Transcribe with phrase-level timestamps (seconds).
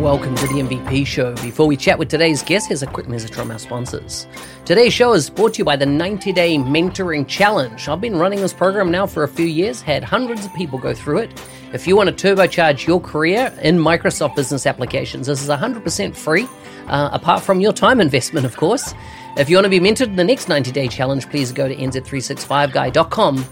[0.00, 1.34] Welcome to the MVP show.
[1.36, 4.26] Before we chat with today's guest, here's a quick message from our sponsors.
[4.64, 7.88] Today's show is brought to you by the 90 Day Mentoring Challenge.
[7.88, 10.92] I've been running this program now for a few years, had hundreds of people go
[10.92, 11.42] through it.
[11.72, 16.48] If you want to turbocharge your career in Microsoft business applications, this is 100% free,
[16.88, 18.92] uh, apart from your time investment, of course.
[19.36, 21.74] If you want to be mentored in the next 90 day challenge, please go to
[21.74, 23.44] nz365guy.com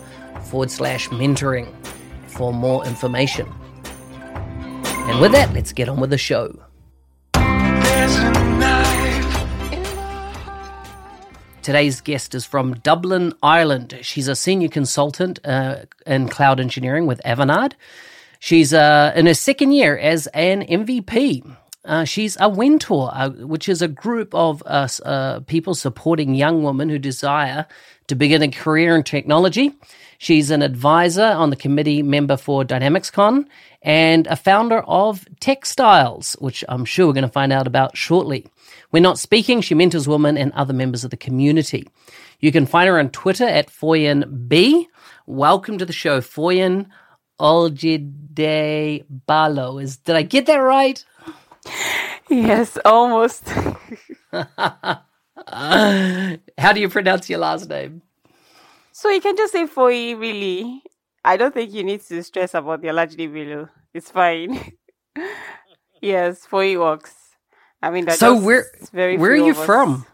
[0.42, 1.72] forward slash mentoring
[2.26, 3.48] for more information.
[5.08, 6.62] And with that, let's get on with the show.
[11.62, 13.98] Today's guest is from Dublin, Ireland.
[14.02, 17.74] She's a senior consultant uh, in cloud engineering with Avanade.
[18.40, 21.56] She's uh, in her second year as an MVP.
[21.84, 26.62] Uh, she's a Wentor, uh, which is a group of us uh, people supporting young
[26.62, 27.66] women who desire
[28.12, 29.72] to begin a career in technology.
[30.18, 33.46] She's an advisor on the committee member for DynamicsCon
[33.80, 38.46] and a founder of Techstylers, which I'm sure we're going to find out about shortly.
[38.90, 41.88] When not speaking, she mentors women and other members of the community.
[42.38, 44.88] You can find her on Twitter at Foyin B.
[45.24, 46.88] Welcome to the show, Foyin
[47.40, 49.82] Oljide Balo.
[49.82, 51.02] Is did I get that right?
[52.28, 53.50] Yes, almost.
[56.58, 58.02] How do you pronounce your last name?
[58.92, 60.82] So you can just say Foyi, really.
[61.24, 63.68] I don't think you need to stress about the Olajide Bello.
[63.94, 64.74] It's fine.
[66.00, 67.14] yes, Foyi works.
[67.82, 70.06] I mean, that's so where very where are you from?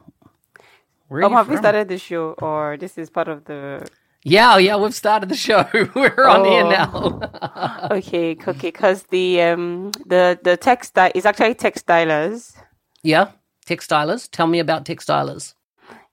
[1.08, 1.54] Where are um, you have from?
[1.54, 3.86] we started the show, or this is part of the?
[4.24, 5.68] Yeah, yeah, we've started the show.
[5.94, 6.30] We're oh.
[6.30, 7.88] on here now.
[7.90, 12.56] okay, okay, because the um the the textile is actually Techstylers.
[13.02, 13.32] Yeah,
[13.68, 14.28] Techstylers.
[14.30, 15.54] Tell me about Techstylers.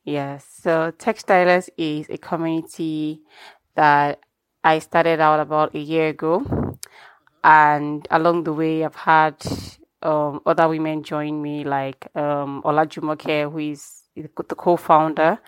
[0.04, 3.22] Yes, so Techstylers is a community
[3.76, 4.20] that
[4.64, 6.44] I started out about a year ago,
[7.44, 9.36] and along the way, I've had
[10.02, 15.40] um, other women join me, like um, Olajumoke, who is the co-founder,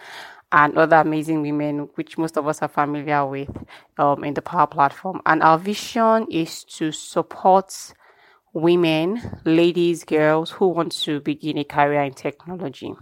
[0.52, 3.50] and other amazing women, which most of us are familiar with
[3.98, 5.22] um, in the Power Platform.
[5.26, 7.94] And our vision is to support
[8.62, 12.94] women, ladies, girls who want to begin a career in technology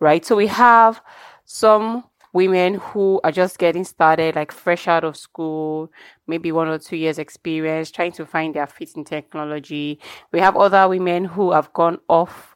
[0.00, 0.24] right?
[0.24, 1.00] So we have
[1.44, 5.90] some women who are just getting started, like fresh out of school,
[6.26, 9.98] maybe one or two years experience, trying to find their fit in technology.
[10.32, 12.54] We have other women who have gone off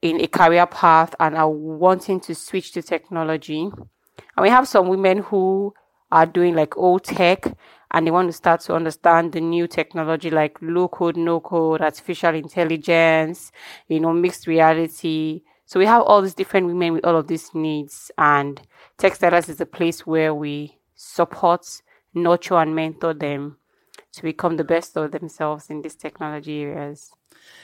[0.00, 3.62] in a career path and are wanting to switch to technology.
[3.62, 5.74] And we have some women who
[6.10, 7.46] are doing like old tech
[7.92, 11.80] and they want to start to understand the new technology like low code, no code,
[11.80, 13.52] artificial intelligence,
[13.88, 17.54] you know, mixed reality, so we have all these different women with all of these
[17.54, 18.60] needs, and
[18.98, 21.64] Techstylers is a place where we support,
[22.12, 23.56] nurture, and mentor them
[24.14, 27.12] to become the best of themselves in these technology areas.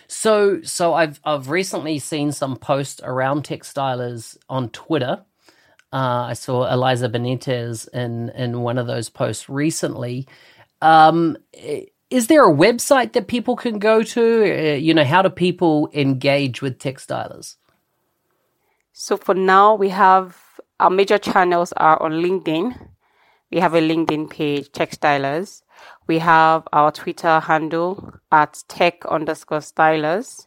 [0.07, 5.25] So, so I've I've recently seen some posts around Techstylers on Twitter.
[5.93, 10.27] Uh, I saw Eliza Benitez in in one of those posts recently.
[10.83, 11.37] Um,
[12.11, 14.23] is there a website that people can go to?
[14.23, 17.57] Uh, you know, how do people engage with Techstylers?
[18.93, 20.37] So for now, we have
[20.81, 22.89] our major channels are on LinkedIn.
[23.51, 25.63] We have a LinkedIn page, Techstylers.
[26.07, 30.47] We have our Twitter handle at tech underscore stylers.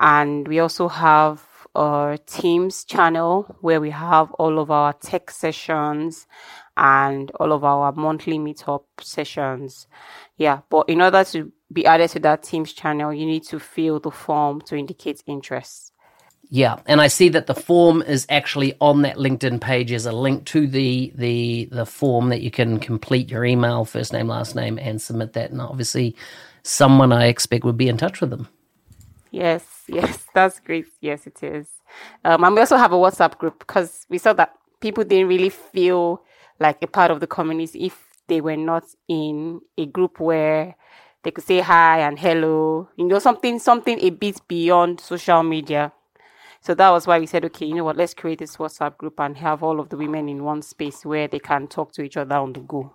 [0.00, 6.26] And we also have our Teams channel where we have all of our tech sessions
[6.76, 9.86] and all of our monthly meetup sessions.
[10.36, 14.00] Yeah, but in order to be added to that Teams channel, you need to fill
[14.00, 15.92] the form to indicate interest.
[16.54, 19.90] Yeah, and I see that the form is actually on that LinkedIn page.
[19.90, 24.12] as a link to the the the form that you can complete your email, first
[24.12, 25.50] name, last name, and submit that.
[25.50, 26.14] And obviously,
[26.62, 28.48] someone I expect would be in touch with them.
[29.30, 30.86] Yes, yes, that's great.
[31.00, 31.68] Yes, it is.
[32.24, 35.50] Um, and we also have a WhatsApp group because we saw that people didn't really
[35.50, 36.22] feel
[36.58, 37.98] like a part of the community if
[38.28, 40.74] they were not in a group where
[41.22, 42.88] they could say hi and hello.
[42.96, 45.92] You know, something something a bit beyond social media
[46.62, 49.18] so that was why we said, okay, you know what, let's create this WhatsApp group
[49.18, 52.16] and have all of the women in one space where they can talk to each
[52.16, 52.92] other on the go.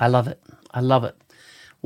[0.00, 0.42] I love it.
[0.72, 1.16] I love it.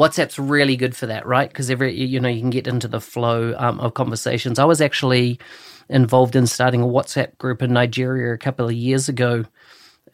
[0.00, 1.50] WhatsApp's really good for that, right?
[1.50, 4.58] Because every you know you can get into the flow um, of conversations.
[4.58, 5.38] I was actually
[5.90, 9.44] involved in starting a WhatsApp group in Nigeria a couple of years ago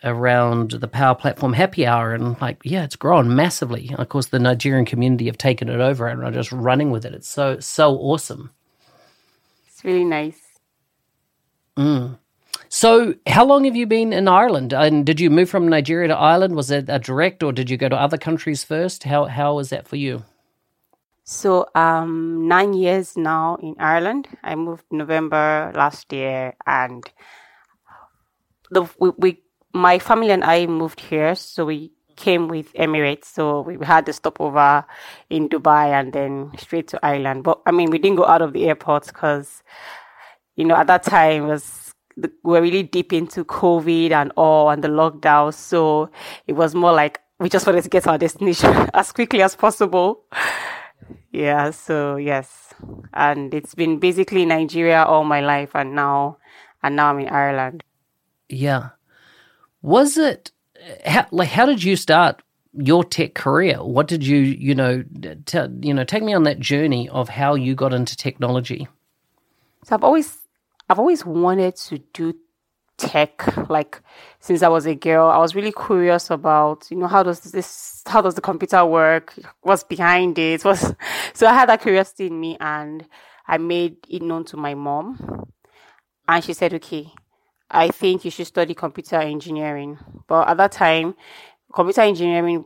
[0.02, 3.94] around the Power Platform Happy Hour, and like, yeah, it's grown massively.
[3.96, 7.14] of course, the Nigerian community have taken it over and are just running with it.
[7.14, 8.50] It's so so awesome.
[9.68, 10.40] It's really nice.
[11.76, 12.18] Mm.
[12.68, 14.72] So, how long have you been in Ireland?
[14.72, 16.56] And did you move from Nigeria to Ireland?
[16.56, 19.04] Was it a direct, or did you go to other countries first?
[19.04, 20.24] How how was that for you?
[21.24, 24.28] So, um, nine years now in Ireland.
[24.42, 27.04] I moved November last year, and
[28.70, 29.42] the we, we
[29.72, 33.26] my family and I moved here, so we came with Emirates.
[33.26, 34.84] So we had the stopover
[35.30, 37.44] in Dubai and then straight to Ireland.
[37.44, 39.62] But I mean, we didn't go out of the airport because,
[40.56, 41.85] you know, at that time was
[42.16, 45.52] the, we're really deep into COVID and all and the lockdown.
[45.52, 46.10] So
[46.46, 49.54] it was more like we just wanted to get to our destination as quickly as
[49.54, 50.24] possible.
[51.30, 51.70] Yeah.
[51.70, 52.74] So yes,
[53.12, 56.38] and it's been basically Nigeria all my life, and now
[56.82, 57.84] and now I'm in Ireland.
[58.48, 58.90] Yeah.
[59.82, 60.50] Was it
[61.04, 62.42] how, like how did you start
[62.72, 63.82] your tech career?
[63.82, 65.04] What did you you know
[65.44, 68.88] t- you know take me on that journey of how you got into technology?
[69.84, 70.38] So I've always
[70.88, 72.34] I've always wanted to do
[72.96, 74.00] tech like
[74.40, 75.28] since I was a girl.
[75.28, 79.34] I was really curious about, you know, how does this how does the computer work?
[79.62, 80.64] What's behind it?
[80.64, 80.94] Was
[81.34, 83.06] so I had that curiosity in me and
[83.46, 85.48] I made it known to my mom.
[86.28, 87.12] And she said, Okay,
[87.70, 89.98] I think you should study computer engineering.
[90.26, 91.14] But at that time,
[91.72, 92.64] computer engineering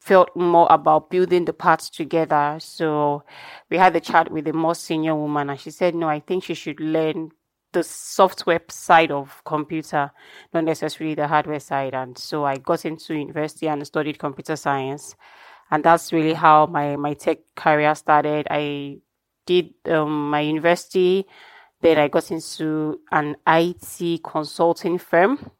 [0.00, 2.58] felt more about building the parts together.
[2.60, 3.24] So
[3.70, 6.44] we had the chat with a more senior woman, and she said, No, I think
[6.44, 7.30] she should learn
[7.74, 10.10] the software side of computer,
[10.54, 11.94] not necessarily the hardware side.
[11.94, 15.14] And so I got into university and studied computer science.
[15.70, 18.46] And that's really how my, my tech career started.
[18.50, 18.98] I
[19.44, 21.26] did um, my university
[21.84, 25.50] then I got into an IT consulting firm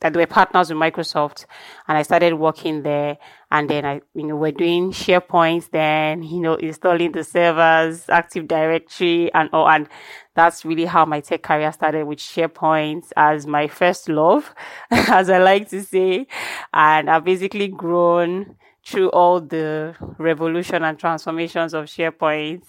[0.00, 1.44] that were partners with Microsoft,
[1.86, 3.18] and I started working there.
[3.50, 8.48] And then I, you know, we're doing SharePoint, then you know, installing the servers, Active
[8.48, 9.68] Directory, and all.
[9.68, 9.86] And
[10.34, 14.54] that's really how my tech career started with SharePoint as my first love,
[14.90, 16.26] as I like to say.
[16.72, 22.62] And I've basically grown through all the revolution and transformations of SharePoint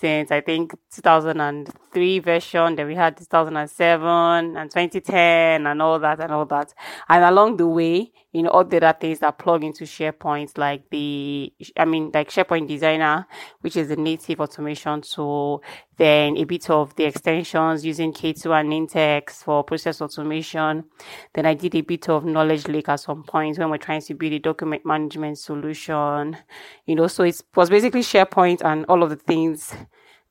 [0.00, 6.32] since I think 2003 version, then we had 2007 and 2010 and all that and
[6.32, 6.72] all that.
[7.08, 10.90] And along the way, you know, all the other things that plug into SharePoint, like
[10.90, 13.26] the, I mean, like SharePoint Designer,
[13.60, 15.62] which is a native automation tool,
[15.96, 20.84] then a bit of the extensions using K2 and Nintex for process automation.
[21.32, 24.14] Then I did a bit of Knowledge Lake at some point when we're trying to
[24.14, 26.36] build a document management solution,
[26.84, 29.74] you know, so it was basically SharePoint and all of the things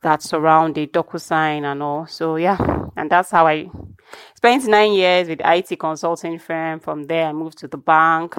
[0.01, 2.07] that surround the DocuSign and all.
[2.07, 2.57] So yeah,
[2.95, 3.69] and that's how I
[4.35, 6.79] spent nine years with IT consulting firm.
[6.79, 8.35] From there, I moved to the bank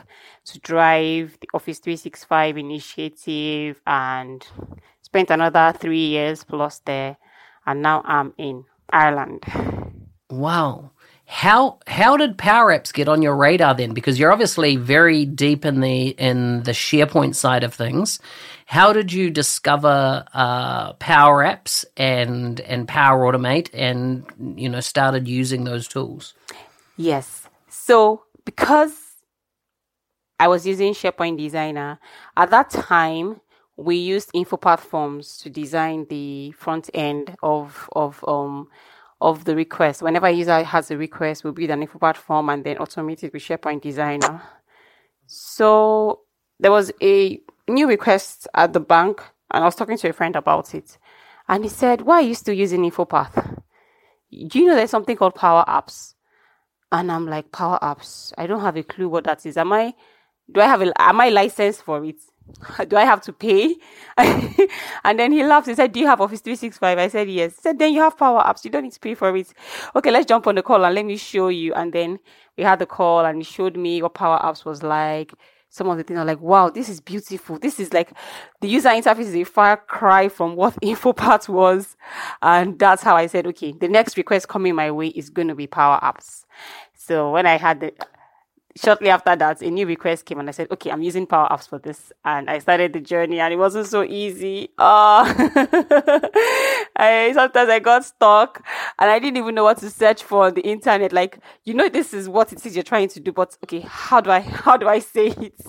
[0.46, 4.46] to drive the Office 365 initiative and
[5.02, 7.16] spent another three years plus there.
[7.66, 9.44] And now I'm in Ireland.
[10.30, 10.92] Wow.
[11.30, 13.92] How how did Power Apps get on your radar then?
[13.92, 18.18] Because you're obviously very deep in the in the SharePoint side of things.
[18.64, 24.24] How did you discover uh, Power Apps and and Power Automate and
[24.58, 26.32] you know started using those tools?
[26.96, 27.46] Yes.
[27.68, 28.98] So because
[30.40, 32.00] I was using SharePoint Designer
[32.38, 33.42] at that time,
[33.76, 38.68] we used InfoPath forms to design the front end of of um
[39.20, 40.02] of the request.
[40.02, 43.32] Whenever a user has a request, we'll build an InfoPath form and then automate it
[43.32, 44.42] with SharePoint Designer.
[45.26, 46.20] So
[46.60, 50.36] there was a new request at the bank, and I was talking to a friend
[50.36, 50.98] about it.
[51.48, 53.62] And he said, Why are you still using InfoPath?
[54.30, 56.14] Do you know there's something called Power Apps?
[56.92, 58.32] And I'm like, Power Apps?
[58.38, 59.56] I don't have a clue what that is.
[59.56, 59.94] Am I,
[60.50, 62.16] do I have a, am I licensed for it?
[62.88, 63.76] Do I have to pay?
[64.16, 65.68] and then he laughed.
[65.68, 66.98] He said, Do you have Office 365?
[66.98, 67.56] I said, Yes.
[67.56, 68.64] He said, Then you have Power Apps.
[68.64, 69.52] You don't need to pay for it.
[69.94, 71.74] Okay, let's jump on the call and let me show you.
[71.74, 72.18] And then
[72.56, 75.32] we had the call and he showed me what Power Apps was like.
[75.70, 77.58] Some of the things are like, wow, this is beautiful.
[77.58, 78.12] This is like
[78.62, 81.96] the user interface is a far cry from what InfoPath was.
[82.40, 85.54] And that's how I said, okay, the next request coming my way is going to
[85.54, 86.46] be Power Apps.
[86.94, 87.92] So when I had the
[88.78, 91.68] shortly after that, a new request came and I said, okay, I'm using Power Apps
[91.68, 92.12] for this.
[92.24, 94.70] And I started the journey and it wasn't so easy.
[94.78, 95.24] Oh,
[96.96, 98.64] I, sometimes I got stuck
[98.98, 101.12] and I didn't even know what to search for on the internet.
[101.12, 104.20] Like, you know, this is what it is you're trying to do, but okay, how
[104.20, 105.60] do I, how do I say it?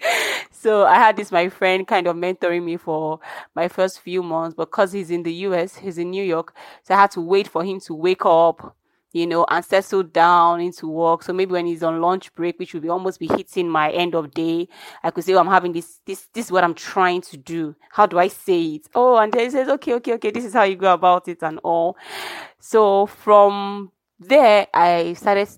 [0.50, 3.20] so I had this my friend kind of mentoring me for
[3.54, 6.98] my first few months, because he's in the US, he's in New York, so I
[7.00, 8.76] had to wait for him to wake up,
[9.12, 11.22] you know, and settle down into work.
[11.22, 14.14] So maybe when he's on lunch break, which would be almost be hitting my end
[14.14, 14.68] of day,
[15.02, 17.74] I could say, oh, I'm having this, this, this is what I'm trying to do.
[17.90, 18.88] How do I say it?
[18.94, 21.42] Oh, and then he says, okay, okay, okay, this is how you go about it
[21.42, 21.96] and all.
[22.60, 25.48] So from there, I started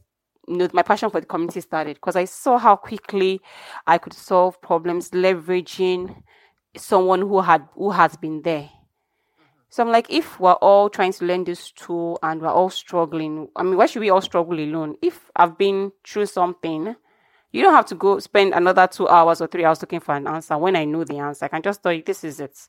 [0.48, 3.40] you know, my passion for the community started because I saw how quickly
[3.86, 6.22] I could solve problems leveraging
[6.76, 8.68] someone who had who has been there.
[9.70, 13.48] So I'm like, if we're all trying to learn this tool and we're all struggling,
[13.54, 14.96] I mean, why should we all struggle alone?
[15.00, 16.96] If I've been through something,
[17.52, 20.26] you don't have to go spend another two hours or three hours looking for an
[20.28, 21.44] answer when I know the answer.
[21.44, 22.68] I can just tell you this is it.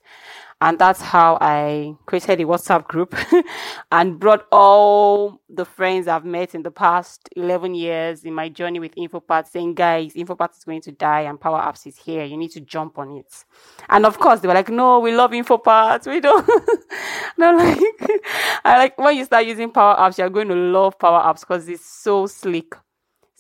[0.59, 3.15] And that's how I created a WhatsApp group
[3.91, 8.79] and brought all the friends I've met in the past 11 years in my journey
[8.79, 12.23] with InfoPath saying, guys, InfoPath is going to die and Power Apps is here.
[12.23, 13.45] You need to jump on it.
[13.89, 16.07] And of course, they were like, no, we love InfoPath.
[16.07, 16.47] We don't.
[17.37, 17.79] and I'm like,
[18.65, 21.67] I like when you start using Power Apps, you're going to love Power Apps because
[21.69, 22.75] it's so slick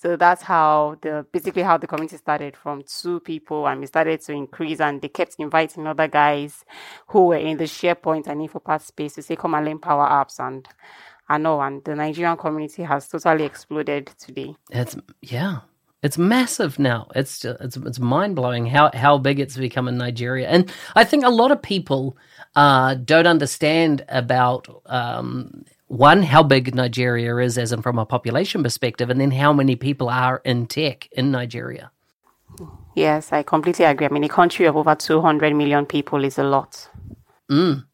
[0.01, 4.19] so that's how the basically how the community started from two people and we started
[4.21, 6.65] to increase and they kept inviting other guys
[7.07, 10.39] who were in the SharePoint and InfoPath space to say come and learn Power Apps
[10.39, 10.67] and
[11.29, 14.55] I know and the Nigerian community has totally exploded today.
[14.71, 15.59] It's yeah.
[16.03, 17.07] It's massive now.
[17.15, 21.03] It's just, it's it's mind blowing how how big it's become in Nigeria, and I
[21.03, 22.17] think a lot of people
[22.55, 28.63] uh, don't understand about um, one, how big Nigeria is as in from a population
[28.63, 31.91] perspective, and then how many people are in tech in Nigeria.
[32.95, 34.07] Yes, I completely agree.
[34.07, 36.89] I mean, a country of over 200 million people is a lot.
[37.49, 37.85] Mm.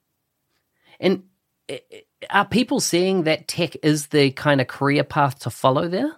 [0.99, 1.23] And
[1.67, 5.87] eh, eh, are people seeing that tech is the kind of career path to follow
[5.87, 6.17] there?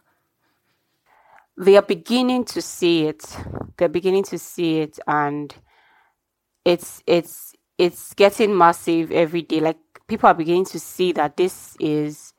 [1.58, 3.24] They are beginning to see it.
[3.78, 5.56] They're beginning to see it, and
[6.66, 9.62] it's it's it's getting massive every day.
[9.62, 9.78] Like
[10.10, 12.34] people are beginning to see that this is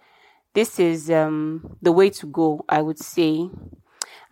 [0.53, 2.65] this is um, the way to go.
[2.69, 3.49] I would say.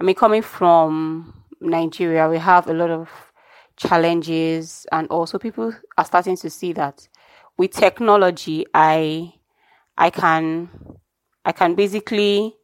[0.01, 3.09] I mean, coming from Nigeria, we have a lot of
[3.77, 7.09] challenges, and also people are starting to see that
[7.57, 9.35] with technology, I
[9.97, 10.69] I can
[11.45, 12.55] I can basically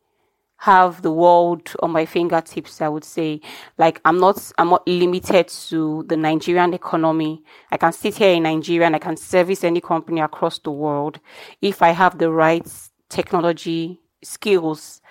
[0.64, 3.38] have the world on my fingertips i would say.
[3.76, 7.42] Like i'm not i'm not limited to the nigerian economy.
[7.70, 11.20] I can sit here in nigeria and i can service any company across the world
[11.60, 12.66] if i have the right
[13.10, 15.02] technology skills.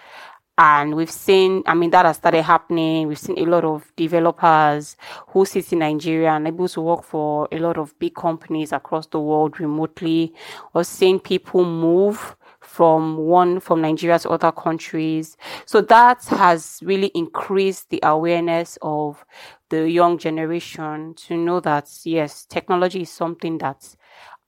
[0.58, 3.08] And we've seen i mean that has started happening.
[3.08, 7.48] We've seen a lot of developers who sit in nigeria and able to work for
[7.52, 10.34] a lot of big companies across the world remotely.
[10.74, 12.36] Or seeing people move
[12.74, 15.38] from one from Nigeria to other countries.
[15.68, 19.24] So that has really increased the awareness of
[19.70, 23.96] the young generation to know that yes, technology is something that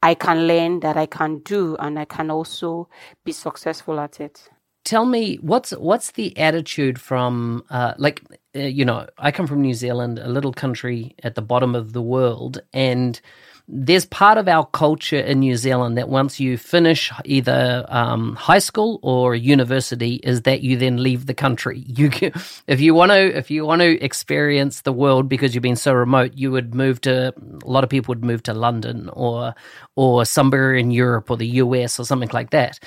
[0.02, 2.90] I can learn, that I can do, and I can also
[3.24, 4.50] be successful at it.
[4.86, 8.24] Tell me what's what's the attitude from uh, like
[8.56, 11.94] uh, you know I come from New Zealand, a little country at the bottom of
[11.94, 13.22] the world, and
[13.68, 18.60] there's part of our culture in New Zealand that once you finish either um, high
[18.60, 21.84] school or university, is that you then leave the country.
[21.96, 22.34] You, can,
[22.68, 25.94] if you want to, if you want to experience the world because you've been so
[25.94, 27.34] remote, you would move to.
[27.64, 29.56] A lot of people would move to London or
[29.96, 32.80] or somewhere in Europe or the US or something like that.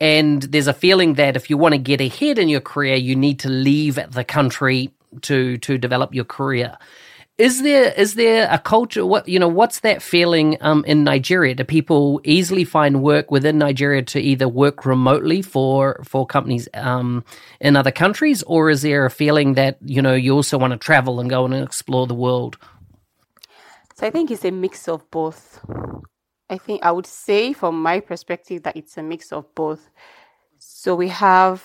[0.00, 3.14] And there's a feeling that if you want to get ahead in your career, you
[3.14, 4.90] need to leave the country
[5.22, 6.76] to to develop your career.
[7.38, 9.04] Is there is there a culture?
[9.04, 9.48] What you know?
[9.48, 11.54] What's that feeling um, in Nigeria?
[11.54, 17.24] Do people easily find work within Nigeria to either work remotely for for companies um,
[17.60, 20.78] in other countries, or is there a feeling that you know you also want to
[20.78, 22.56] travel and go and explore the world?
[23.96, 25.60] So I think it's a mix of both.
[26.48, 29.90] I think I would say, from my perspective, that it's a mix of both.
[30.58, 31.62] So we have,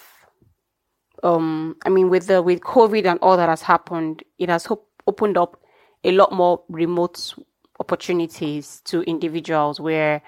[1.24, 4.68] um, I mean, with the with COVID and all that has happened, it has
[5.08, 5.61] opened up
[6.04, 7.34] a lot more remote
[7.80, 10.22] opportunities to individuals where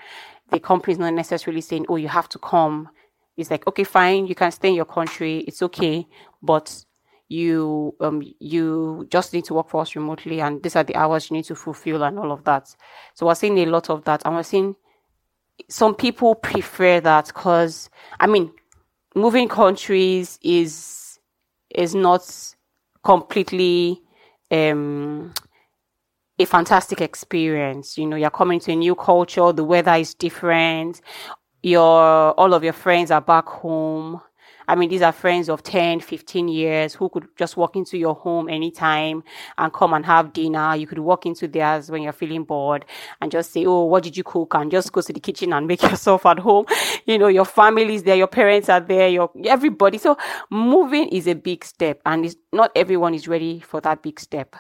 [0.51, 2.89] the company is not necessarily saying, oh, you have to come.
[3.37, 6.07] It's like, okay, fine, you can stay in your country, it's okay,
[6.41, 6.85] but
[7.29, 11.31] you um you just need to work for us remotely and these are the hours
[11.31, 12.75] you need to fulfill and all of that.
[13.15, 14.21] So we're seeing a lot of that.
[14.25, 14.75] And we're seeing
[15.69, 17.89] some people prefer that because
[18.19, 18.51] I mean
[19.15, 21.19] moving countries is
[21.73, 22.29] is not
[23.03, 24.01] completely
[24.51, 25.33] um
[26.39, 27.97] a fantastic experience.
[27.97, 31.01] You know, you're coming to a new culture, the weather is different,
[31.61, 34.21] your all of your friends are back home,
[34.67, 38.15] I mean, these are friends of 10, 15 years who could just walk into your
[38.15, 39.23] home anytime
[39.57, 40.75] and come and have dinner.
[40.75, 42.85] You could walk into theirs when you're feeling bored
[43.21, 44.53] and just say, Oh, what did you cook?
[44.55, 46.65] And just go to the kitchen and make yourself at home.
[47.05, 49.97] You know, your family is there, your parents are there, your everybody.
[49.97, 50.17] So
[50.49, 54.55] moving is a big step and it's not everyone is ready for that big step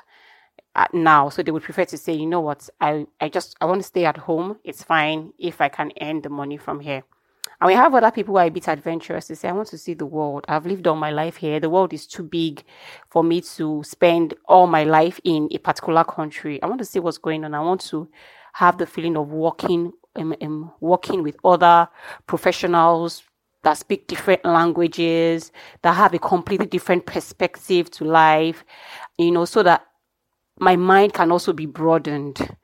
[0.93, 1.29] now.
[1.29, 3.87] So they would prefer to say, you know what, I, I just, I want to
[3.87, 4.57] stay at home.
[4.63, 7.03] It's fine if I can earn the money from here.
[7.61, 9.77] And we have other people who are a bit adventurous to say, I want to
[9.77, 10.45] see the world.
[10.47, 11.59] I've lived all my life here.
[11.59, 12.63] The world is too big
[13.09, 16.61] for me to spend all my life in a particular country.
[16.61, 17.53] I want to see what's going on.
[17.53, 18.09] I want to
[18.53, 21.87] have the feeling of working, um, um, working with other
[22.27, 23.23] professionals,
[23.63, 25.51] that speak different languages,
[25.81, 28.65] that have a completely different perspective to life,
[29.17, 29.85] you know, so that
[30.59, 32.55] my mind can also be broadened.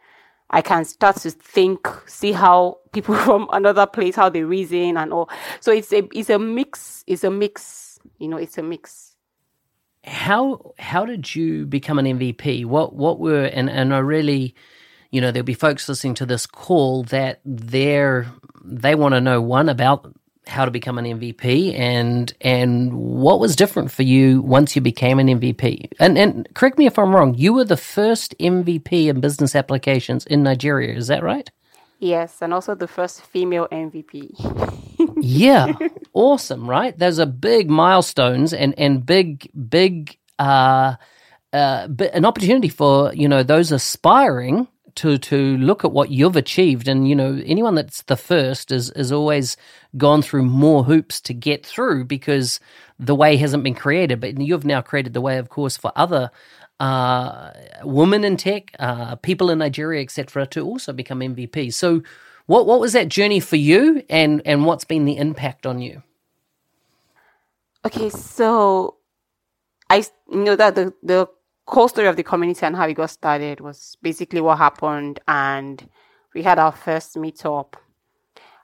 [0.50, 5.14] I can start to think, see how people from another place, how they reason and
[5.14, 5.30] all.
[5.60, 7.04] So it's a it's a mix.
[7.08, 8.00] It's a mix.
[8.18, 9.16] You know, it's a mix.
[10.04, 12.66] How how did you become an MVP?
[12.66, 14.56] What what were and and I really,
[15.12, 18.28] you know, there'll be folks listening to this call that they're
[18.64, 20.14] they want to know one about
[20.50, 25.20] how to become an MVP and and what was different for you once you became
[25.20, 25.92] an MVP.
[26.00, 30.26] And and correct me if I'm wrong, you were the first MVP in business applications
[30.26, 31.50] in Nigeria, is that right?
[32.00, 34.32] Yes, and also the first female MVP.
[35.22, 35.74] yeah.
[36.14, 36.98] Awesome, right?
[36.98, 40.96] Those are big milestones and and big big uh
[41.52, 44.68] uh, an opportunity for you know those aspiring
[45.00, 46.88] to to look at what you've achieved.
[46.88, 49.58] And you know anyone that's the first is is always
[49.98, 52.60] gone through more hoops to get through because
[53.00, 54.20] the way hasn't been created.
[54.22, 56.32] But you've now created the way of course for other
[56.80, 57.52] uh,
[57.84, 61.74] women in tech uh, people in Nigeria etc to also become MVP.
[61.74, 62.02] so
[62.48, 64.04] what what was that journey for you?
[64.10, 66.02] And and what's been the impact on you?
[67.86, 68.98] Okay so
[69.90, 71.30] I know that the the
[71.70, 75.88] core story of the community and how it got started was basically what happened and
[76.34, 77.76] we had our first meetup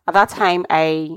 [0.08, 1.12] at that time i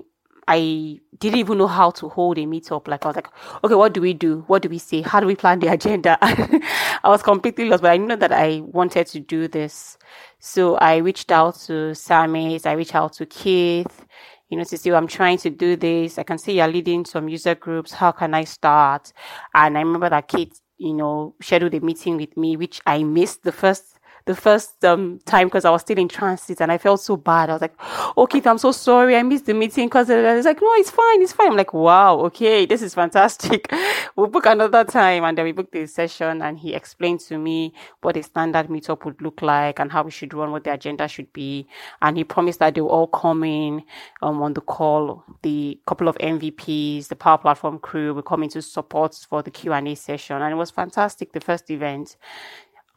[0.47, 3.29] i didn't even know how to hold a meetup like i was like
[3.65, 6.19] okay what do we do what do we say how do we plan the agenda
[6.21, 9.97] i was completely lost but i knew that i wanted to do this
[10.39, 14.05] so i reached out to samis i reached out to keith
[14.51, 16.19] you know, to see, I'm trying to do this.
[16.19, 17.93] I can see you're leading some user groups.
[17.93, 19.13] How can I start?
[19.55, 23.43] And I remember that Keith you know, scheduled a meeting with me, which I missed
[23.43, 23.98] the first
[24.29, 27.49] the first um, time because I was still in transit and I felt so bad.
[27.49, 27.75] I was like,
[28.15, 29.17] "Oh, Keith, I'm so sorry.
[29.17, 31.49] I missed the meeting because I was like, no, it's fine, it's fine.
[31.49, 33.73] I'm like, wow, okay, this is fantastic.
[34.17, 35.25] we'll book another time.
[35.25, 39.07] And then we booked the session and he explained to me what a standard meetup
[39.07, 41.67] would look like and how we should run, what the agenda should be.
[42.03, 43.83] And he promised that they will all come in
[44.21, 45.25] um, on the call.
[45.41, 49.51] The couple of MVPs, the Power Platform crew will come in to support for the
[49.51, 50.43] Q&A session.
[50.43, 52.19] And it was fantastic, the first event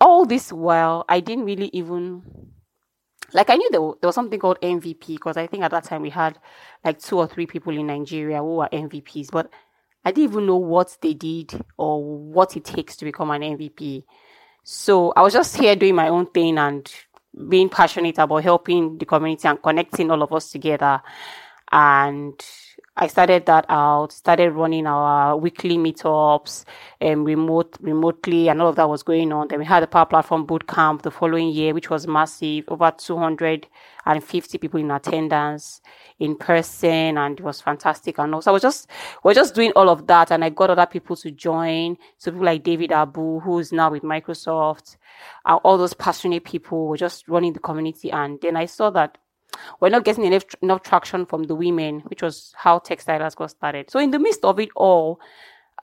[0.01, 2.23] all this while, I didn't really even
[3.33, 6.01] like I knew there, there was something called MVP because I think at that time
[6.01, 6.37] we had
[6.83, 9.49] like two or three people in Nigeria who were MVPs, but
[10.03, 14.03] I didn't even know what they did or what it takes to become an MVP.
[14.63, 16.91] So I was just here doing my own thing and
[17.47, 21.01] being passionate about helping the community and connecting all of us together.
[21.71, 22.33] And
[22.97, 26.65] I started that out, started running our weekly meetups
[27.01, 29.47] um, remote remotely, and all of that was going on.
[29.47, 32.91] Then we had the Power Platform Boot Camp the following year, which was massive, over
[32.91, 35.81] 250 people in attendance
[36.19, 38.17] in person, and it was fantastic.
[38.19, 38.89] And also, I was just
[39.23, 41.97] we're just doing all of that, and I got other people to join.
[42.17, 44.97] So people like David Abu, who's now with Microsoft,
[45.45, 48.11] and all those passionate people were just running the community.
[48.11, 49.17] And then I saw that
[49.79, 53.89] we're not getting enough, enough traction from the women, which was how Techstylers got started.
[53.89, 55.19] So in the midst of it all,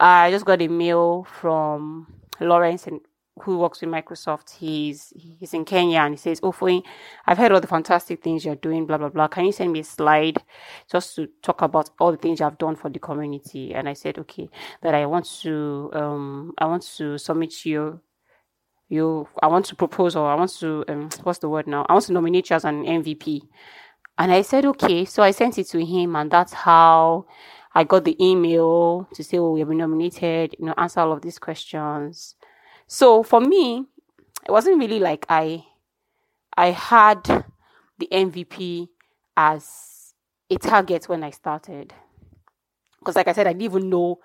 [0.00, 2.06] I just got a mail from
[2.40, 3.00] Lawrence and
[3.42, 4.56] who works with Microsoft.
[4.56, 6.82] He's he's in Kenya and he says, Foyin,
[7.26, 9.28] I've heard all the fantastic things you're doing, blah blah blah.
[9.28, 10.42] Can you send me a slide
[10.90, 13.74] just to talk about all the things you've done for the community?
[13.74, 14.48] And I said, Okay,
[14.82, 18.00] that I want to um I want to submit you
[18.88, 21.84] you I want to propose or I want to um, what's the word now?
[21.88, 23.42] I want to nominate you as an MVP.
[24.18, 25.04] And I said, okay.
[25.04, 27.26] So I sent it to him and that's how
[27.74, 31.12] I got the email to say, oh, we have been nominated, you know, answer all
[31.12, 32.34] of these questions.
[32.86, 33.84] So for me,
[34.46, 35.64] it wasn't really like I
[36.56, 37.22] I had
[37.98, 38.88] the MVP
[39.36, 40.14] as
[40.50, 41.94] a target when I started.
[42.98, 44.18] Because like I said, I didn't even know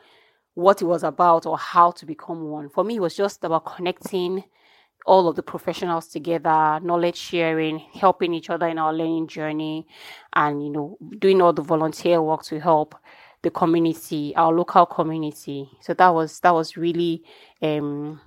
[0.56, 2.70] what it was about or how to become one.
[2.70, 4.44] For me, it was just about connecting
[5.06, 9.86] all of the professionals together, knowledge sharing, helping each other in our learning journey,
[10.34, 12.96] and you know, doing all the volunteer work to help
[13.42, 15.70] the community, our local community.
[15.82, 17.24] So that was that was really
[17.62, 18.22] um,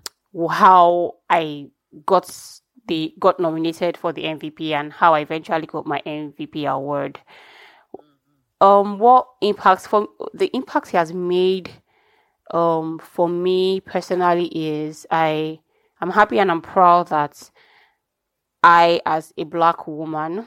[0.51, 1.69] how I
[2.05, 2.31] got
[2.87, 7.21] the got nominated for the MVP and how I eventually got my MVP award.
[8.61, 11.71] Um, what impacts from the impact he has made
[12.53, 15.61] um for me personally is I
[16.01, 17.51] I'm happy and I'm proud that
[18.63, 20.47] I as a black woman,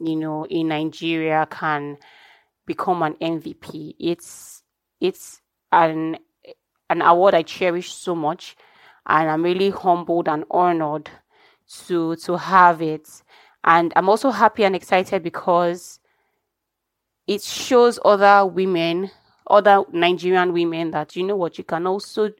[0.00, 1.98] you know, in Nigeria can
[2.66, 3.94] become an MVP.
[3.98, 4.62] It's
[5.00, 5.40] it's
[5.72, 6.18] an
[6.88, 8.56] an award I cherish so much
[9.06, 11.10] and I'm really humbled and honored
[11.86, 13.08] to to have it.
[13.64, 16.00] And I'm also happy and excited because
[17.26, 19.10] it shows other women,
[19.50, 22.30] other Nigerian women that you know what you can also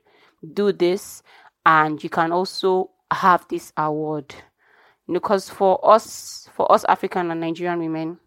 [0.55, 1.23] do this
[1.67, 4.35] and you can also have this award.
[5.11, 8.19] Because for us, for us African and Nigerian women,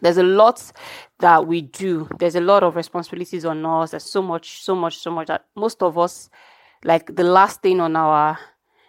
[0.00, 0.72] there's a lot
[1.20, 2.08] that we do.
[2.18, 3.92] There's a lot of responsibilities on us.
[3.92, 6.28] There's so much, so much, so much that most of us,
[6.84, 8.38] like the last thing on our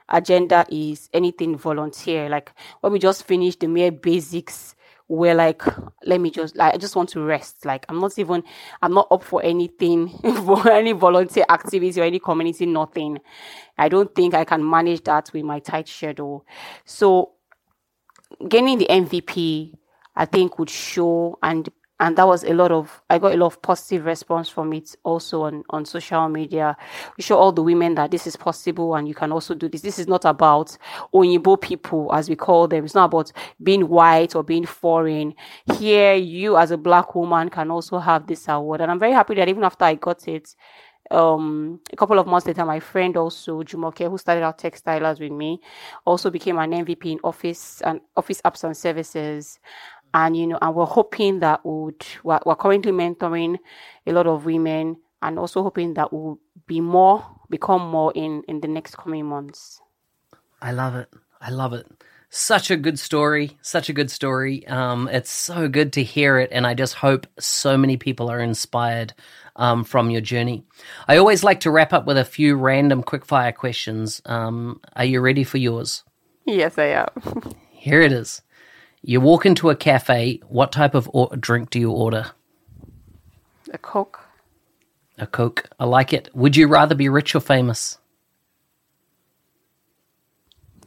[0.10, 2.28] agenda is anything volunteer.
[2.28, 2.52] Like
[2.82, 4.75] when we just finish the mere basics,
[5.08, 5.62] we're like,
[6.04, 7.66] let me just like I just want to rest.
[7.66, 8.44] Like I'm not even
[8.82, 10.10] I'm not up for anything
[10.46, 13.20] for any volunteer activity or any community, nothing.
[13.78, 16.46] I don't think I can manage that with my tight schedule.
[16.86, 17.34] So
[18.48, 19.74] getting the MVP,
[20.16, 23.48] I think would show and and that was a lot of i got a lot
[23.48, 26.76] of positive response from it also on on social media.
[27.18, 29.82] We show all the women that this is possible and you can also do this.
[29.82, 30.78] This is not about
[31.14, 32.86] oyinbo people as we call them.
[32.86, 33.32] It's not about
[33.64, 35.34] being white or being foreign.
[35.78, 38.82] Here you as a black woman can also have this award.
[38.82, 40.56] And i'm very happy that even after i got it
[41.12, 45.60] um a couple of months later my friend Olajumoke who started out Techstylers with me
[46.04, 49.60] also became an mvp in office and office apps and services
[50.16, 53.58] and you know and we're hoping that would we're, we're currently mentoring
[54.08, 58.62] a lot of women and also hoping that will be more become more in in
[58.62, 59.82] the next coming months.
[60.62, 61.14] I love it.
[61.42, 61.86] I love it.
[62.30, 63.58] Such a good story.
[63.62, 64.66] Such a good story.
[64.68, 66.50] Um, it's so good to hear it.
[66.52, 69.14] And i just hope so many people are inspired
[69.56, 70.66] um, from your journey.
[71.08, 74.22] I always like to wrap up with a few random quickfire questions.
[74.26, 76.04] Um, are you ready for yours?
[76.46, 77.08] Yes i am.
[77.70, 78.42] Here it is
[79.08, 80.42] you walk into a cafe.
[80.48, 82.32] What type of or- drink do you order?
[83.72, 84.20] A Coke.
[85.20, 85.70] A Coke.
[85.80, 86.30] I like it.
[86.34, 88.00] Would you rather be rich or famous?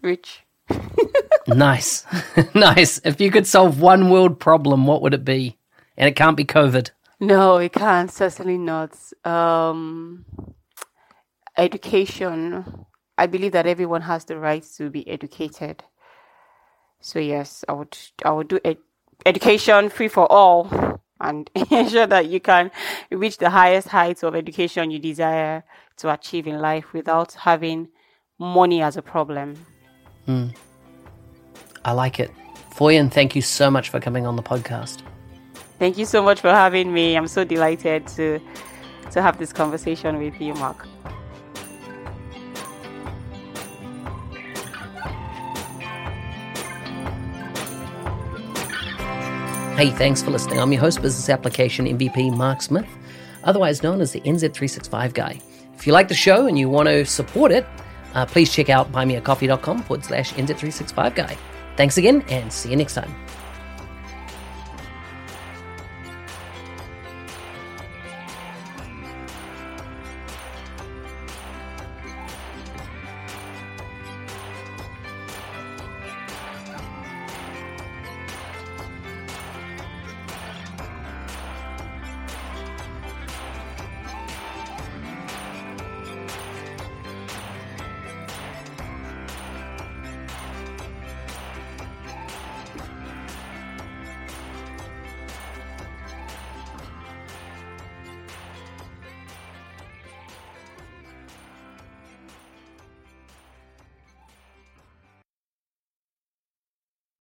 [0.03, 0.41] Rich.
[1.47, 2.05] nice.
[2.55, 3.01] nice.
[3.05, 5.57] If you could solve one world problem, what would it be?
[5.97, 6.91] And it can't be COVID.
[7.21, 8.11] No, it can't.
[8.11, 8.97] Certainly not.
[9.25, 10.25] Um,
[11.57, 12.85] education.
[13.17, 15.85] I believe that everyone has the right to be educated.
[17.01, 18.79] So yes, I would I would do ed-
[19.27, 20.69] education free for all
[21.21, 22.71] and ensure that you can
[23.11, 25.65] reach the highest heights of education you desire
[25.99, 27.89] to achieve in life without having
[28.39, 29.57] money as a problem.
[30.27, 30.55] Mm.
[31.85, 32.31] I like it.
[32.75, 35.03] Foyin, thank you so much for coming on the podcast.
[35.79, 37.17] Thank you so much for having me.
[37.17, 38.41] I'm so delighted to
[39.11, 40.87] to have this conversation with you, Mark.
[49.79, 50.59] Hey, thanks for listening.
[50.59, 52.89] I'm your host, Business Application MVP Mark Smith,
[53.45, 55.41] otherwise known as the NZ365 guy.
[55.77, 57.65] If you like the show and you want to support it,
[58.13, 61.39] uh, please check out buymeacoffee.com forward slash NZ365 guy.
[61.77, 63.15] Thanks again and see you next time.